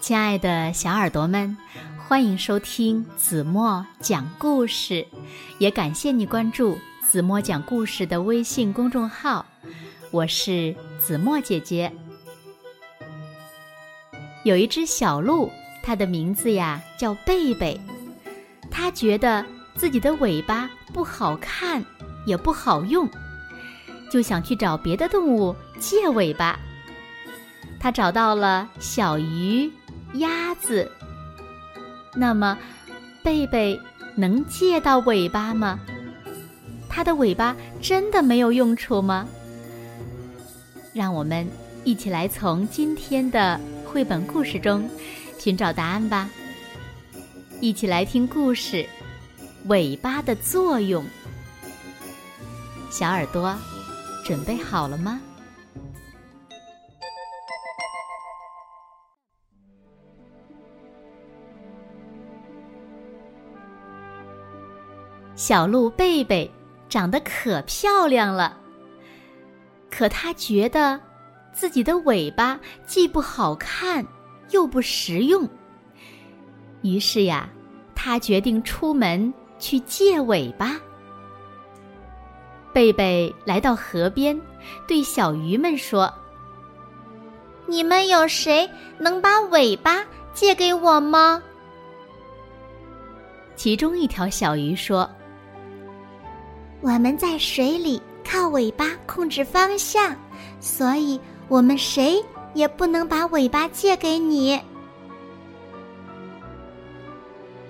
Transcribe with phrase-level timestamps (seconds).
[0.00, 1.54] 亲爱的小耳朵们，
[1.98, 5.06] 欢迎收听子墨讲故事，
[5.58, 9.44] 也感谢你关注子墨讲故事的微信公众号。
[10.10, 11.92] 我是子墨姐姐。
[14.44, 15.50] 有一只小鹿，
[15.82, 17.78] 它的名字呀叫贝贝，
[18.70, 19.44] 它觉得
[19.74, 21.84] 自己的尾巴不好看，
[22.24, 23.06] 也不好用，
[24.10, 26.58] 就想去找别的动物借尾巴。
[27.80, 29.70] 它找到了小鱼。
[30.14, 30.90] 鸭子，
[32.14, 32.56] 那么
[33.22, 33.78] 贝贝
[34.14, 35.78] 能借到尾巴吗？
[36.88, 39.28] 它的尾巴真的没有用处吗？
[40.94, 41.46] 让我们
[41.84, 44.88] 一起来从今天的绘本故事中
[45.38, 46.30] 寻找答案吧。
[47.60, 48.76] 一起来听故事
[49.66, 51.04] 《尾巴的作用》。
[52.90, 53.54] 小耳朵，
[54.24, 55.20] 准备好了吗？
[65.38, 66.50] 小鹿贝贝
[66.88, 68.58] 长得可漂亮了，
[69.88, 70.98] 可它觉得
[71.52, 72.58] 自己的尾巴
[72.88, 74.04] 既不好看
[74.50, 75.48] 又不实用。
[76.82, 77.48] 于是呀，
[77.94, 80.74] 它决定出门去借尾巴。
[82.72, 84.38] 贝贝来到河边，
[84.88, 86.12] 对小鱼们说
[87.66, 91.40] ：“你们有谁能把尾巴借给我吗？”
[93.54, 95.08] 其中一条小鱼说。
[96.80, 100.14] 我们在水里靠尾巴控制方向，
[100.60, 104.60] 所以我们谁也不能把尾巴借给你。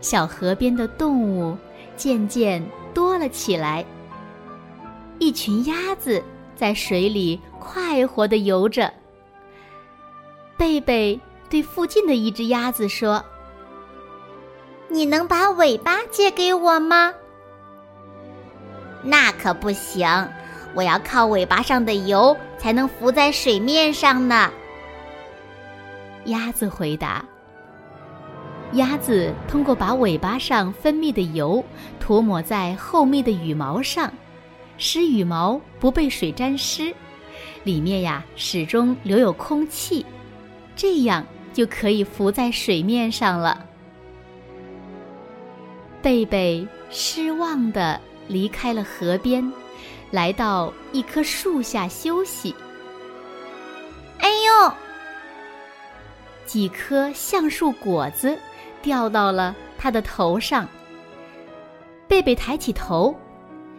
[0.00, 1.56] 小河边的动物
[1.96, 3.84] 渐渐多了起来，
[5.18, 6.22] 一群鸭子
[6.54, 8.92] 在水里快活的游着。
[10.56, 13.24] 贝贝对附近的一只鸭子说
[14.88, 17.14] ：“你能把尾巴借给我吗？”
[19.02, 20.06] 那可不行，
[20.74, 24.50] 我要靠尾巴上的油才能浮在水面上呢。
[26.24, 27.24] 鸭子回答
[28.74, 31.64] ：“鸭子通过把尾巴上分泌的油
[31.98, 34.12] 涂抹在厚密的羽毛上，
[34.76, 36.92] 使羽毛不被水沾湿，
[37.64, 40.04] 里面呀始终留有空气，
[40.76, 43.64] 这样就可以浮在水面上了。”
[46.02, 47.98] 贝贝失望的。
[48.28, 49.52] 离开了河边，
[50.10, 52.54] 来到一棵树下休息。
[54.20, 54.72] 哎呦！
[56.46, 58.38] 几颗橡树果子
[58.80, 60.68] 掉到了他的头上。
[62.06, 63.14] 贝贝抬起头，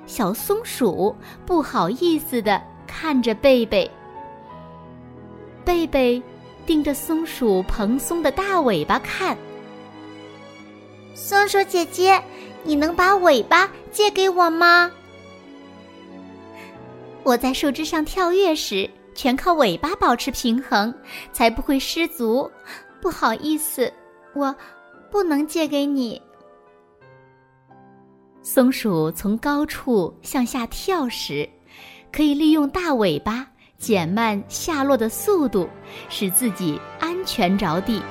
[0.06, 1.16] 小松鼠
[1.46, 3.90] 不好意思的看着贝贝。
[5.66, 6.22] 贝贝
[6.66, 9.38] 盯着松鼠蓬松的大尾巴看。
[11.14, 12.22] 松鼠姐姐。
[12.64, 14.92] 你能把尾巴借给我吗？
[17.24, 20.94] 我在树枝上跳跃时，全靠尾巴保持平衡，
[21.32, 22.50] 才不会失足。
[23.02, 23.92] 不好意思，
[24.34, 24.56] 我
[25.12, 26.22] 不能借给你。
[28.42, 31.48] 松鼠从高处向下跳时，
[32.12, 33.48] 可以利用大尾巴
[33.78, 35.70] 减慢下落的速度，
[36.10, 38.02] 使自己安全着地。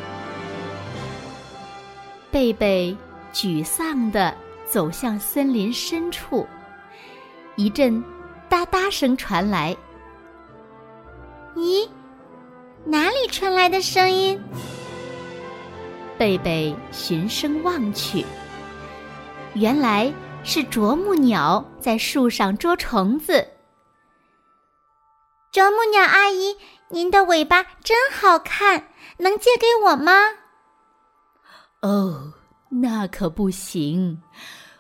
[2.31, 2.97] 贝贝。
[3.33, 4.35] 沮丧地
[4.67, 6.47] 走向森林深处，
[7.57, 8.03] 一阵
[8.49, 9.77] 哒哒声传来。
[11.55, 11.89] 咦，
[12.85, 14.41] 哪里传来的声音？
[16.17, 18.25] 贝贝循声望去，
[19.55, 20.13] 原来
[20.43, 23.47] 是啄木鸟在树上捉虫子。
[25.53, 26.57] 啄木鸟阿姨，
[26.91, 30.13] 您的尾巴真好看，能借给我吗？
[31.83, 32.35] 哦。
[32.69, 34.21] 那可不行，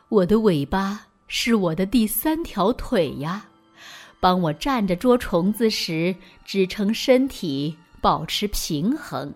[0.09, 3.47] 我的尾巴是我的第三条腿呀，
[4.21, 9.33] 帮我站着捉虫子时支撑身体，保持平衡。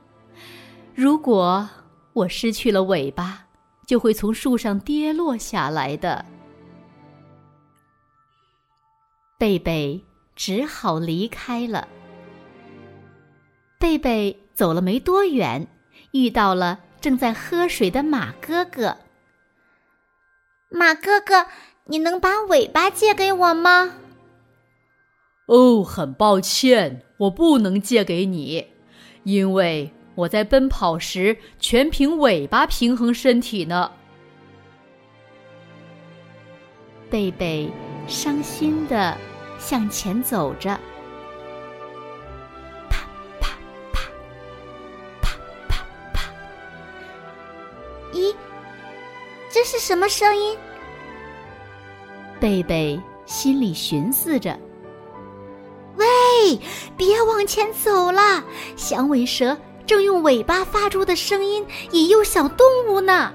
[0.95, 1.69] 如果
[2.13, 3.43] 我失去了尾巴，
[3.87, 6.25] 就会从树上跌落下来的。
[9.39, 10.01] 贝贝
[10.37, 11.89] 只好离开了。
[13.79, 15.67] 贝贝走了没多远，
[16.13, 16.79] 遇到了。
[17.03, 18.99] 正在喝水的马哥哥，
[20.71, 21.49] 马哥哥，
[21.87, 23.97] 你能把尾巴借给我吗？
[25.47, 28.69] 哦，很抱歉，我不能借给你，
[29.25, 33.91] 因为我在奔跑时全凭尾巴平衡身体呢。
[37.11, 37.69] 贝贝
[38.07, 39.19] 伤心的
[39.59, 40.79] 向前走着，
[49.85, 50.57] 什么声音？
[52.39, 54.57] 贝贝心里寻思着
[55.99, 56.07] ：“喂，
[56.97, 58.45] 别往前走了！
[58.77, 63.33] 响尾蛇正用尾巴发出的声音引诱小动物呢。”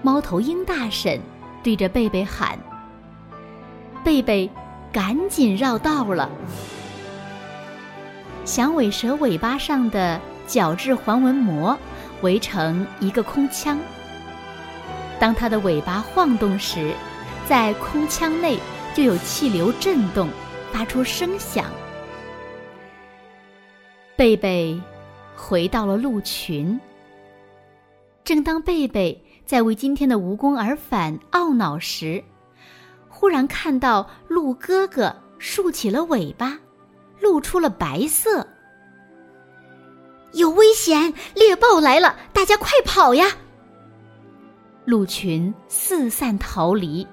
[0.00, 1.20] 猫头鹰大婶
[1.62, 2.58] 对着贝贝喊
[4.02, 4.50] ：“贝贝，
[4.90, 6.30] 赶紧绕道了！”
[8.46, 11.76] 响尾蛇尾巴上的角质环纹膜
[12.22, 13.78] 围成一个空腔。
[15.18, 16.92] 当它的尾巴晃动时，
[17.46, 18.58] 在空腔内
[18.94, 20.28] 就有气流震动，
[20.72, 21.66] 发出声响。
[24.16, 24.80] 贝贝
[25.36, 26.78] 回到了鹿群。
[28.24, 32.22] 正当贝贝在为今天的无功而返懊恼时，
[33.08, 36.58] 忽然看到鹿哥哥竖起了尾巴。
[37.20, 38.46] 露出了白色，
[40.34, 41.12] 有危险！
[41.34, 43.26] 猎豹来了，大家快跑呀！
[44.88, 47.06] 鹿群四散逃离，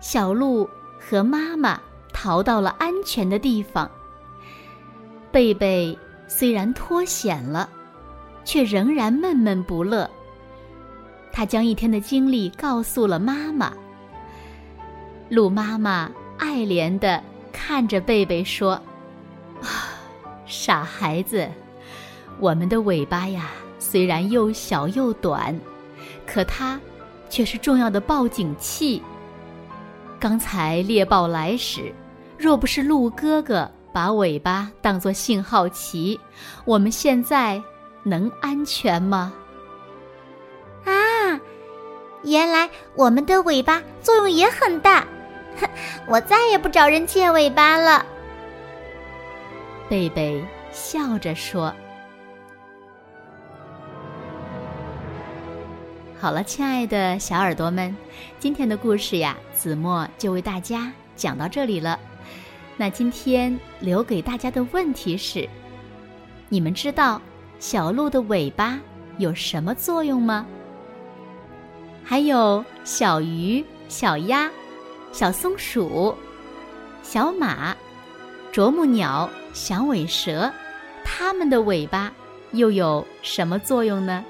[0.00, 0.66] 小鹿
[0.98, 1.78] 和妈妈
[2.14, 3.90] 逃到了安全的地方。
[5.30, 5.94] 贝贝
[6.26, 7.68] 虽然脱险了，
[8.42, 10.10] 却仍然闷闷不乐。
[11.30, 13.70] 他将一天的经历告诉了妈妈。
[15.28, 17.22] 鹿妈妈爱怜的。
[17.52, 18.80] 看着贝贝说
[19.60, 19.92] ：“啊，
[20.46, 21.46] 傻孩子，
[22.38, 25.54] 我们的尾巴呀，虽然又小又短，
[26.30, 26.78] 可它
[27.30, 29.02] 却是重要的报警器。
[30.20, 31.92] 刚才猎豹来时，
[32.36, 36.20] 若不是鹿哥哥把尾巴当作信号旗，
[36.64, 37.60] 我们现在
[38.02, 39.32] 能安全吗？”
[40.84, 40.92] 啊，
[42.24, 45.06] 原来我们的尾巴作用也很大。
[46.06, 48.06] 我再也不找人借尾巴了。
[49.88, 51.74] 贝贝笑着说
[56.20, 57.96] ：“好了，亲爱的小耳朵们，
[58.40, 61.96] 今天的故事呀，子墨就为大家讲到这里了。
[62.76, 65.48] 那今天留给大家的问题是：
[66.48, 67.22] 你们知道
[67.60, 68.80] 小鹿的尾巴
[69.18, 70.44] 有什么作用吗？
[72.02, 74.50] 还有小鱼、小鸭。”
[75.10, 76.14] 小松鼠、
[77.02, 77.74] 小马、
[78.52, 80.52] 啄木鸟、响尾蛇，
[81.02, 82.12] 它们的尾巴
[82.52, 84.22] 又有什么作用呢？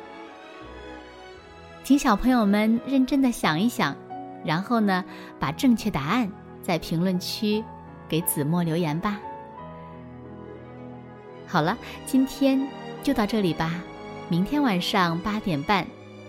[1.88, 3.96] 请小朋友们认真的想一想，
[4.44, 5.02] 然后呢，
[5.40, 6.30] 把正确答案
[6.62, 7.64] 在评论区
[8.06, 9.18] 给子墨留言吧。
[11.46, 12.60] 好了，今天
[13.02, 13.82] 就到这里吧。
[14.28, 15.86] 明天晚上八点半，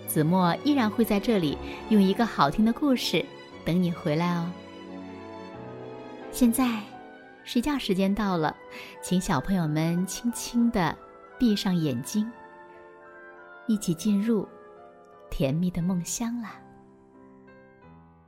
[0.07, 1.57] 子墨依然会在这里
[1.89, 3.25] 用一个好听的故事。
[3.65, 4.49] 等你回来哦。
[6.31, 6.79] 现在，
[7.43, 8.55] 睡觉时间到了，
[9.01, 10.97] 请小朋友们轻轻的
[11.37, 12.31] 闭上眼睛，
[13.67, 14.47] 一起进入
[15.29, 16.53] 甜蜜的梦乡啦。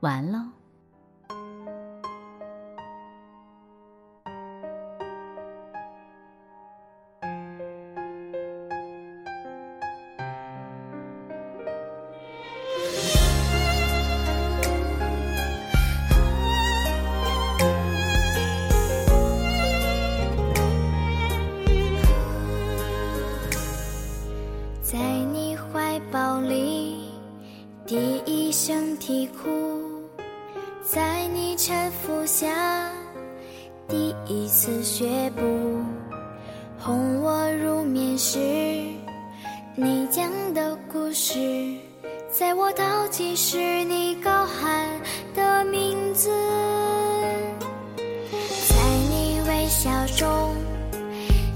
[0.00, 0.61] 完喽。
[31.52, 32.90] 你搀扶下，
[33.86, 35.42] 第一次学步，
[36.78, 38.38] 哄我入眠时，
[39.74, 41.76] 你讲的故事，
[42.30, 44.88] 在我倒计时，你高喊
[45.34, 46.30] 的名字，
[48.70, 48.74] 在
[49.10, 50.54] 你微笑中，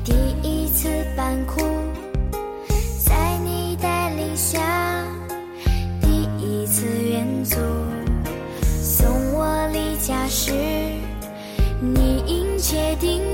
[0.05, 0.13] 第
[0.43, 1.76] 一次扮哭。
[12.95, 13.26] 定